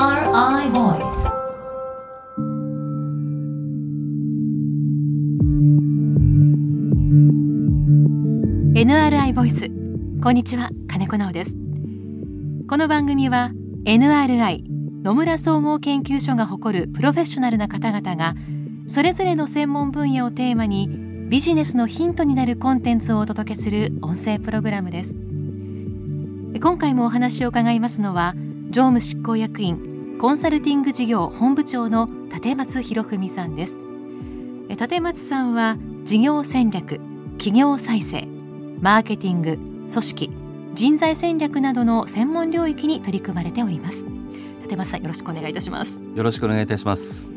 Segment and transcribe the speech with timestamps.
[0.00, 1.28] NRI Voice.
[8.72, 9.68] NRI ボイス
[10.22, 11.54] こんにちは金子直です。
[12.66, 13.52] この番組は
[13.84, 14.62] NRI
[15.02, 18.34] 野村総合研究所が誇るプロフェッショナルな方々が
[18.86, 20.88] それぞれの専門分野をテーマに
[21.28, 25.14] ビジネスのヒントになるコンテンツをお届けする音声プログラムです。
[26.58, 28.34] 今回もお話を伺いますのは
[28.70, 29.89] 常務執行役員
[30.20, 33.78] コンサルティング事業本部長の立松博文さんです。
[34.68, 37.00] 立松さんは事業戦略
[37.38, 38.28] 企業再生
[38.82, 40.30] マーケティング組織
[40.74, 44.04] 人材戦略などの専門領域に取り組まれております。
[44.64, 45.98] 立松さんよろしくお願いいたします。
[46.14, 47.32] よろしくお願いいたします。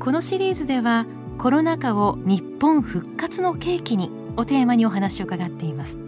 [0.00, 1.04] このシリーズでは
[1.36, 5.98] コロナ禍を日本復活の契機にをテーマにお話を伺っています。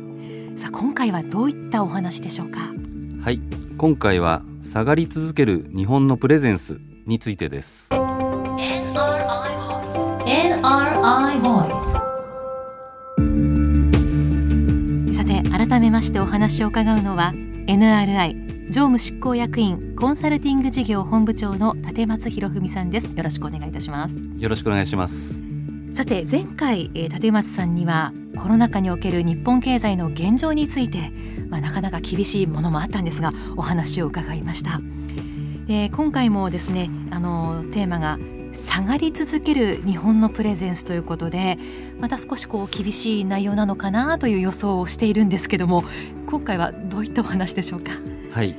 [0.56, 2.70] さあ今回はどういったお話でしょうか？
[3.22, 3.38] はい
[3.80, 7.88] 今回は下がり続ける日本のプレゼンスについてです。
[7.94, 8.92] NRI
[9.56, 11.80] Voice NRI Voice
[15.14, 23.06] さて改めましてお話を伺うのは NRI 常務執行役員コンサルティング事業本部長の立松博文さんです。
[23.06, 24.20] よろしくお願いいたします。
[24.36, 25.42] よろしくお願いします。
[25.90, 31.12] さて前回、えー、立松さんにはコロナ禍における日本経済の現状について、
[31.48, 34.80] まあ、なかなか厳しいものもあったんですがお話を伺いました。
[35.66, 38.18] で今回もですねあのテーマが
[38.52, 41.58] 下がり続ける日本のプレゼンスということで
[42.00, 45.84] また少しこう厳しい内容なのかなという予想をしているんですけども
[46.26, 47.92] 今回はどういったお話でしょうか？
[48.32, 48.56] はい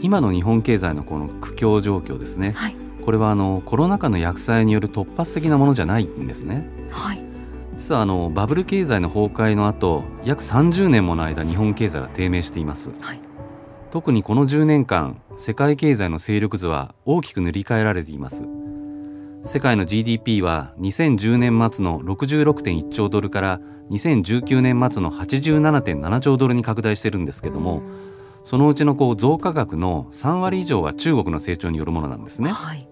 [0.00, 6.68] 今の日本経済のこの苦境状況ですね、はい、これはあのコロナ禍の厄災による突発的なものじゃないんですね。
[6.90, 7.24] はい、
[7.78, 13.20] 実はあのバブル経済の崩壊の後約30年もの間日本経済は低迷しています、はい、
[13.92, 18.44] 特にこの10年間世界経済の勢力図は大きく塗り替えられています。
[19.44, 23.60] 世界の GDP は2010年末の66.1兆ドルから
[23.90, 27.82] 2019年末の87.7兆ドルに拡大してるんですけども
[28.42, 32.87] そのうちのこう増加額の3割以上は中国の成長によるものなんですね、はい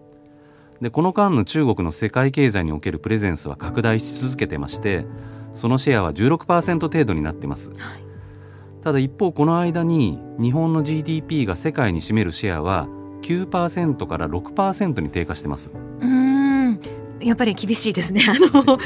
[0.80, 5.06] でこの間の中国の世界経済におけるプレゼンスは拡大し続けてまして
[5.54, 7.78] そのシェアは16%程度になってます、はい、
[8.82, 12.88] ただ一方この間に日本の GDP が世界に占めるシェアは
[13.22, 15.72] 9%から6%に低下してます。
[16.00, 16.80] うん。
[17.20, 18.24] やっぱり厳しいですね。
[18.28, 18.78] あの、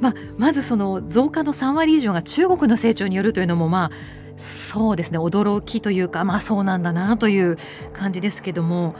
[0.00, 3.90] まあ、まずその増加の3割以上が中国の成長によるというのもまあ
[4.36, 5.18] そうですね。
[5.18, 7.56] 驚きというかまあそうなんだなという
[7.94, 8.94] 感じですけども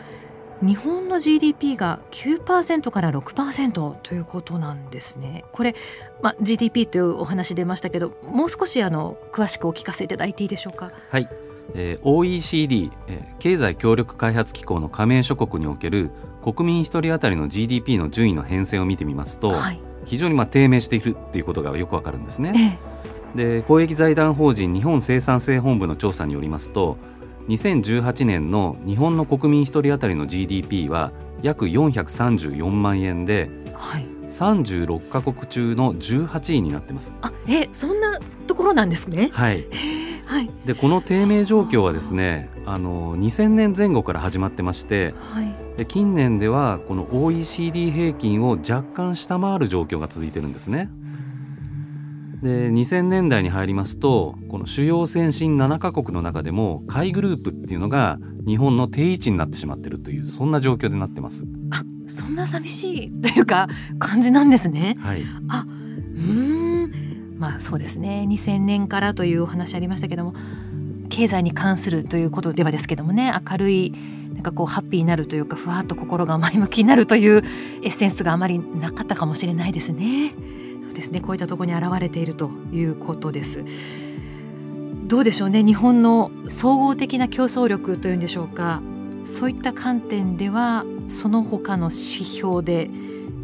[0.63, 5.45] 日本の GDP が9%から6%ということなんですね。
[5.53, 5.75] これ、
[6.23, 10.93] まあ、GDP というお話出ましたけどもう少しあの詳しくお聞かせいただいていいでしょうか？
[11.11, 11.29] はい、
[11.75, 16.11] えー、OECD、えー、経済協力開発機構の加盟諸国における
[16.43, 22.79] 国民一人当たりの GDP の順位の変遷を見てみますと、はい、非常にまあ低迷しているということがよくわかるんですね。
[23.35, 26.97] ええ、で公益財団法人日本生産性本部の調査によりますと
[27.49, 31.13] 2018年の日本の国民1人当たりの GDP は
[31.43, 37.15] 約434万円で、はい、36か国中の18位になってます。
[37.23, 39.31] あえそんなところなんですね？
[39.33, 39.67] はい、
[40.25, 50.91] はい、でこの低迷状況はですねあの2000年前後から始まってまして、はい、で近年ではこの OECD 平均を若干下回る状況が続いてるんですね。
[52.43, 61.45] で2000年代に入りますとこの主要先進7カ国の中でも下位グループっていうのが日本の定位置になってしまっているというそんな状況でなってます。
[61.71, 64.97] あそんな寂しいというか感じなんですね。
[65.01, 70.35] はい、あうんまあそうですね2000年からというお話ありましたけども
[71.09, 73.93] 経済に関するということではですけどもね明るい
[74.35, 80.33] なんかこうハッピーになるというかふわっと心が前向きになるというエッセンスがあまりなかったかもしれないですね。
[80.97, 81.21] ですね。
[81.21, 83.65] こういったところに現れているということです。
[85.07, 85.63] どうでしょうね。
[85.63, 88.81] 日本の総合的な競争力というんでしょうか。
[89.25, 92.91] そういった観点ではその他の指標で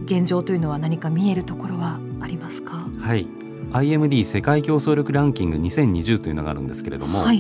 [0.04, 2.88] 現状というのは何か見えるところはありますか？
[2.98, 3.26] はい。
[3.72, 7.38] IMD 世界競争力ランキング2020というのがあるんですけれども、はい、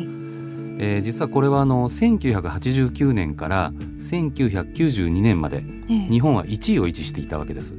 [0.78, 7.74] えー、実はこれはあの1989年から1992年まで日本は1位を維持していたわけです。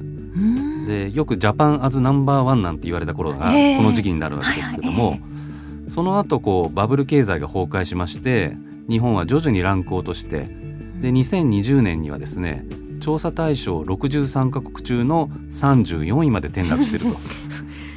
[0.85, 5.19] でよくジャパンアズナンバーワンなんて言われた頃がこの時期になるわけですけども、
[5.87, 8.55] その後こうバブル経済が崩壊しまして
[8.89, 10.49] 日本は徐々にランクを落として
[11.01, 12.65] で2020年にはですね
[12.99, 17.05] 調査対象63か国中の34位まで転落している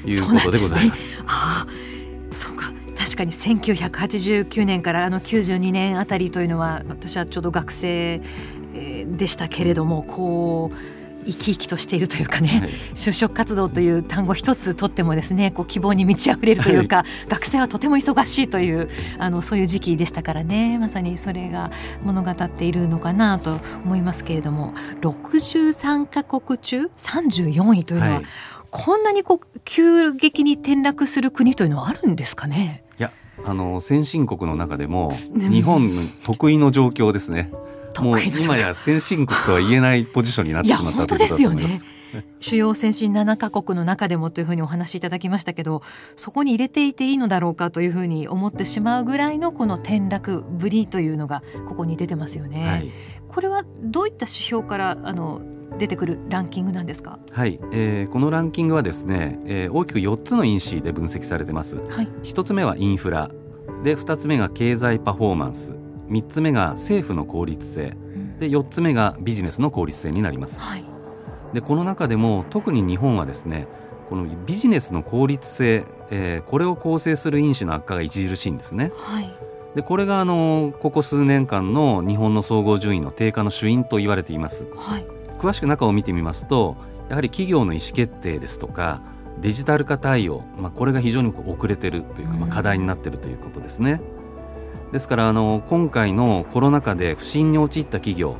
[0.04, 1.14] ということでございます。
[1.26, 2.72] ああそうか。
[2.96, 8.20] 確確かに1989年からあの92年あたりというのは私はちょうど学生
[9.16, 10.95] でしたけれどもこう
[11.26, 18.88] 生き生きとしているというかね、はい、就職活動という単語一つとってもですねこう希望に満ち溢れるというか、はい、学生はとても忙しいという
[19.18, 21.70] あのそういう時期でしたからねまさにそれが
[22.04, 28.24] 物語っているのかなと思いますけれども63か国中34位というのは、はい、
[28.70, 32.84] こんなにこう急激に転落する国というのはあるんですかね？
[32.98, 33.12] いや
[33.44, 35.90] あの先進国の中でも日本
[36.24, 37.50] 得意の状況ですね。
[38.02, 41.86] もう今や先進国とは言えないポジションになってしまったということだと思います。
[42.40, 45.82] 主要先進7カ国の中でもというふうにお話しいただきましたけど
[46.14, 52.66] そこに入れていていいのだろうかというふうに思ってしまうぐらいのこの転落ぶりというのがここに出てますよね。
[52.66, 52.90] はい、
[53.28, 55.42] これはどういった指標からあの
[55.78, 57.18] 出てくるランキングなんですか？
[57.32, 61.76] はい、えー、このランキングはですね、えー、大きく4つの因子で分析されてます。
[61.76, 63.30] はい、1つ目はインフラ、
[63.82, 65.74] で2つ目が経済パフォーマンス、
[66.08, 67.96] 3つ目が政府の効率性、
[68.38, 70.60] で4つ目がビジネスの効率性になります。
[70.60, 70.84] はい、
[71.52, 73.66] でこの中でも特に日本はですね
[74.08, 78.92] このビジネスの効率性、えー、これを構成する因子の悪化が著しいんですね。
[78.96, 79.34] はい、
[79.74, 84.66] でこれがあのここ数年間の日本の総合順位の低下の主因と言われています。
[84.76, 85.06] はい、
[85.38, 86.76] 詳しく中を見てみますと
[87.08, 89.00] やはり企業の意思決定ですとか
[89.40, 94.00] デジタル化対応、まあ、これが非常に遅れてるというか、まあ、課題になっているということですね。
[94.96, 98.38] ですからあの今回のコロナ禍で不振に陥った企業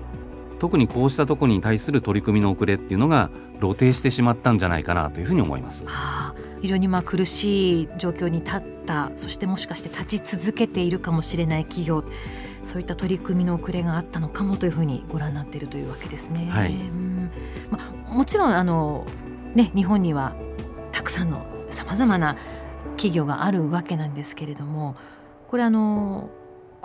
[0.59, 3.29] 特にこうしたところに対する取り組みの遅れっていうのが
[3.61, 5.85] 露呈してしまったんじゃないかなというふうに思います。
[5.85, 12.05] はあ、非常にまあ苦しい状況に立ったそしてもしかして立ち続けているかもしれない企業
[12.65, 16.49] そういった取り組みの遅れがあったのかもというふうにご覧になっているというわけですね。
[16.51, 17.31] はいうん
[17.71, 19.05] まあ、もちろんあの、
[19.55, 20.35] ね、日本には
[20.91, 22.39] たくさんのさまざまな
[22.93, 24.97] 企業があるわけなんですけれども
[25.49, 26.31] これあの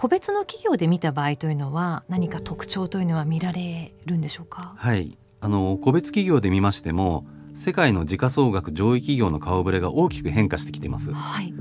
[0.02, 4.74] 個別の企業で見た場合というのは何か特徴というのは見られるんでしょうか？
[4.76, 11.14] はいあの個別企業で見ましても世界の時価総額上位企業の顔ぶれが大きく変化してきています。
[11.14, 11.54] はい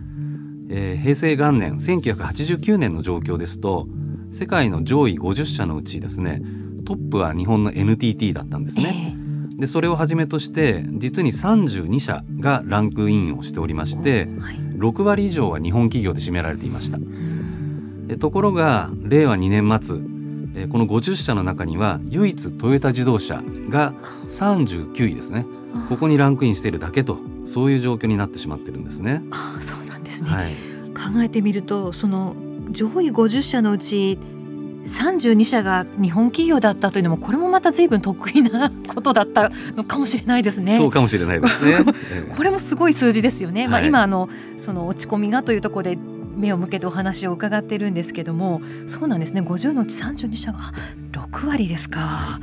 [0.71, 3.87] えー、平成元年1989年の状況ですと
[4.31, 6.41] 世界の上位50社のうちですね
[6.87, 9.17] トップは日本の NTT だったんですね。
[9.53, 16.97] えー、でそれをはじめとして実に32社がランクインをしておりまして、はい、6割以上は日本企業で占められていました。
[18.19, 19.99] ところが令和2年末
[20.69, 23.93] この50社の中には唯一トヨタ自動車が
[24.27, 25.47] 39位ですね
[25.89, 29.23] ここにランクインしているだけとそういう状況になってしまってるんですね。
[29.31, 30.53] あそうなんですね、はい、
[30.95, 32.35] 考えてみるとその
[32.71, 34.19] 上位50社のうち
[34.85, 40.77] 32社が日本企業だったというのもこれもまた随分得意なことだったのかもしれないですね。
[40.77, 41.95] そうかもしれないですね。
[42.37, 43.63] これもすごい数字ですよね。
[43.63, 45.99] はい、まあ今あのその落ち込みがというところで
[46.41, 50.73] 目を向けてお話を伺ってるんですけどもそうなんですね50のうち32社が
[51.13, 52.41] 6割ですか。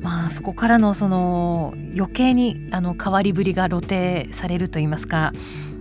[0.00, 5.32] まあ、そこからのその余計にあの変わりぶりが露呈されるといいますか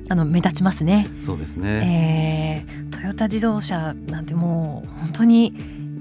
[0.09, 1.07] あの目立ちますね。
[1.19, 5.54] そうですね、えー、トヨタ自動車なんてもう本当に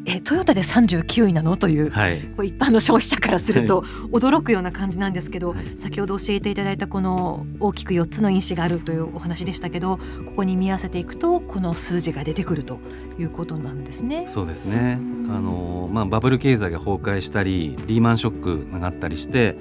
[0.07, 1.57] えトヨタで39位なの？
[1.57, 3.83] という、はい、一般の消費者からすると
[4.13, 12.79] 驚くような感じなんですけど、はい、先ほど教えていただいたこの大きく4つの因子があるというお話でしたけどここに見合わせていくとこの数字が出てくると
[13.19, 14.25] いうことなんですね。
[14.29, 15.01] そうですね。
[15.29, 19.57] あの、まあ、バブル経済が崩壊したりリーマンショックがあったりして、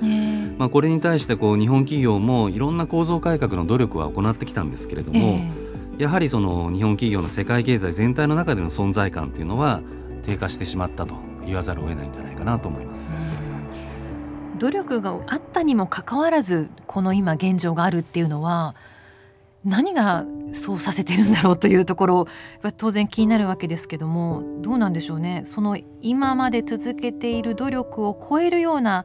[0.60, 5.40] まあ、これに対してこう日本企業もいろんな構造改革の努力は行ってきたんですけれども、
[5.98, 9.82] やはりその日本企業の世界経済全体の中での存在感というのは
[10.26, 11.16] 低下してしまったと
[11.46, 13.18] 言わざるを得ないんじゃないかなと思います。
[14.58, 18.74] 努力があったにもかかわらずこの今現状があるっていうのは
[19.66, 22.28] 何がそうさせてるんだろうというところ
[22.78, 25.42] 当然気になるわけですけどもどうなんでしょうね。
[25.44, 29.04] その今まで続けている努力を超えるような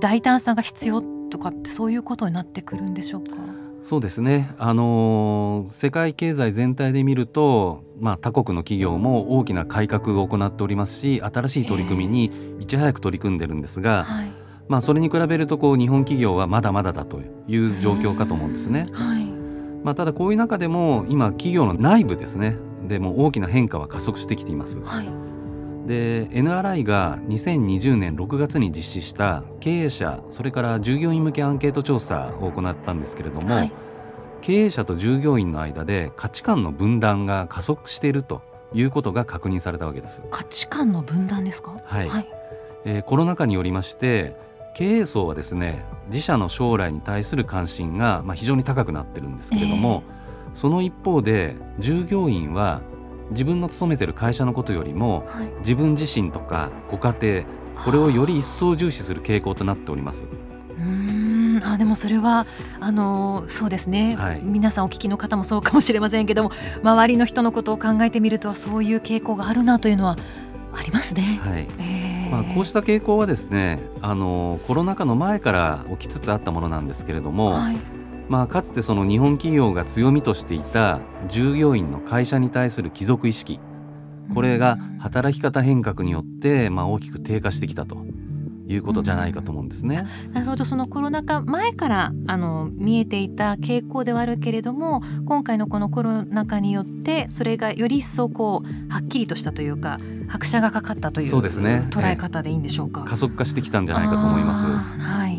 [0.00, 1.00] 大胆さが必要
[1.30, 3.36] とかってそういうことになってくるんでしょうか？
[3.82, 14.06] そうですね、あのー、世界経済全体で見ると、まあ、他国の企業も大きな改革を行っておりますし新しい取り組みにいち早く取り組んでるんですが、
[14.68, 18.86] まあ、それに比べるとこう日本企業はまだまだだという状況かと思うんですね。
[18.92, 19.24] はい、
[19.82, 22.56] まあ、ただこういう中でも今企業の内部ですね。
[22.86, 24.80] でも大きな変化は加速してきています。
[24.80, 25.29] はい
[25.86, 33.72] で NRI が2020年6月に実施した経営者それから従業員向けアンケート調査を行ったんですけれども、はい、
[34.40, 40.22] 経営者と従業員の間で価値観の分断が加速しているということが確認されたわけです。
[40.30, 41.74] 価値観の分断ですか？
[41.84, 42.28] はい、はい、
[42.84, 44.36] えー、コロナ禍によりまして
[44.76, 50.20] 経営層はですね自社の将来に対する関心がまあ非常に高くなってるんですけれども、えー
[50.52, 52.82] その一方で従業員は
[53.30, 57.44] 自分の勤めてる会社のことよりも、はい、自分自身とかご家庭
[57.84, 60.26] これをより一層重視する傾向となっております。
[60.78, 61.62] うん。
[61.64, 62.46] あでもそれは
[62.80, 66.50] あのそうですね、はい、皆さんお聞きの方もそうかもしれませんけども
[66.82, 70.16] 周りの人のことを考えてみるとそういう傾向があるなというのは
[70.72, 71.40] ありますね。
[71.42, 71.66] はい。
[71.78, 77.76] えー、まあ、こうした傾向はですねあのコロナ禍の前から起きつつあったものなんですけれども、はい、
[78.30, 83.58] まあ、かつてその日本企業が強みとしていた従業員の会社に対する帰属意識
[84.32, 88.06] これが働き方変革によってまあ大きく低下してきたと
[88.68, 90.06] いうことじゃないかと思うんですね。
[90.32, 90.64] なるほど。
[90.64, 104.66] そのコロナ禍前からあの見えていた傾向ではあるけれども今回のこのコロナ禍によってそれがより一層こうはっきりとしたというか拍車がかかったというそうです、ね、捉え方でいいんでしょうか、加速化してきたんじゃないかと思います。
[104.66, 105.29] はい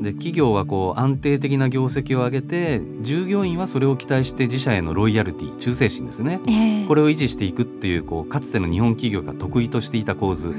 [0.00, 10.54] で企業はこう安定的な業績を上げて従業員はそれを期待して自社へのロイヤルティ忠誠心ですね、えー、これを維持していくっていうこうかつての日本企業が得意としていた構図。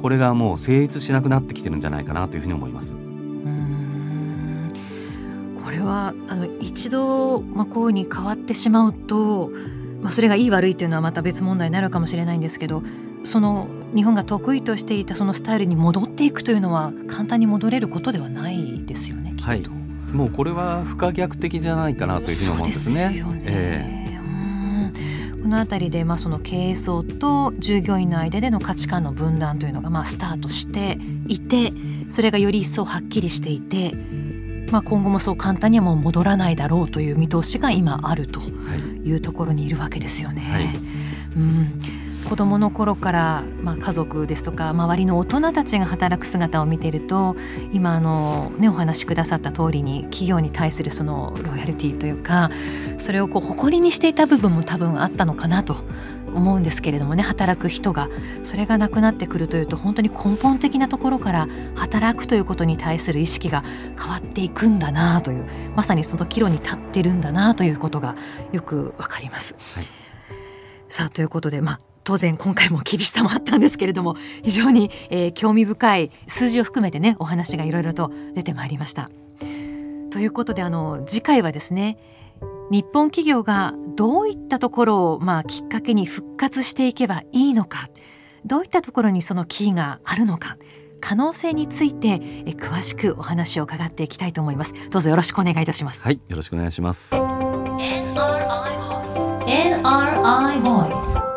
[0.00, 2.96] これがもう成立しなくなってきてるんじゃないかなというふうに思います。
[5.62, 9.52] これはあの一度、まあ、こうに変わってしまうと、
[10.00, 12.82] まあ、それがいい悪いというのはまた別問題になるかもしれないんですけど
[13.24, 19.62] その日本が得意としていたそのスタイルに戻っていくというのは簡単に戻れることではないですよねはい、
[20.12, 22.96] もうこれは不可逆的じゃないかなというふうに思うんですね。
[22.96, 23.42] すね。
[23.46, 31.72] えー、この辺りで、まあ、その経営層と従業員の間での価値観の分断というのが、まあ、スタートしていて
[32.10, 33.94] それがより一層はっきりしていて、
[34.70, 40.42] まあ、今後もそう簡単にはもう戻らないだろうという見通しが今あるというところにいるわけですよね。
[40.42, 40.64] はい、
[41.36, 41.99] うん
[42.30, 47.34] 子どもの頃から、まあ、家族ですとか周りの大人たちが働く姿を見ていると
[47.72, 52.48] 今あの、ね、お話しくださった通りに企業に対するそのロイヤリティというか
[52.98, 55.78] それをこう誇りにしていた部分も多分あったのかなと
[56.32, 58.08] 思うんですけれどもね働く人が
[58.44, 63.64] それがなくなってくるというと本当に根本的なところから働くということに対する意識が
[63.98, 65.44] 変わっていくんだなという
[65.74, 68.14] まさにその岐路に立ってるんだなということが
[68.52, 69.56] よくわかります。
[69.74, 70.00] はい
[70.90, 79.10] さあということで、まあ、当然今回も厳しさもあったんですけれども非常に、えー、興味深い数字を含めてねお話がいろいろと出てまいりました。
[80.10, 81.98] ということであの次回はですね
[82.70, 87.88] 日本企業がどういったところを、まあ、きっかけに復活していけばいいのか
[88.44, 90.56] どういったところにそのキーがあるのか
[91.00, 94.74] 可能性についてえ詳しくお話を伺っていきたいと思います。
[94.90, 96.02] どうぞよろしくお願いいたします。
[96.04, 97.14] はいよろしくお願いします。
[97.14, 98.14] NRI
[98.78, 101.29] Voice NRI Voice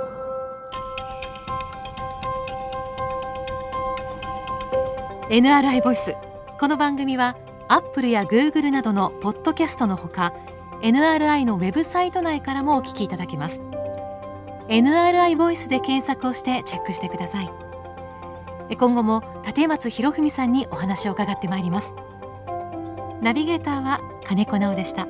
[5.34, 6.16] NRI ボイス。
[6.60, 7.36] この番組は
[7.68, 10.32] アップルやグーグルなどのポッドキャストのほか
[10.84, 13.60] NRI のウェブサイト内からもお聞きいただけます。
[14.70, 17.50] NRI ボイスで検索をしてチェックしてください。
[18.78, 21.96] 今後も立松博文さんにお話を伺ってまいります。
[23.24, 25.08] ナビゲーターは金子直でした。